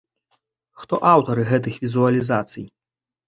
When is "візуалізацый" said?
1.83-2.65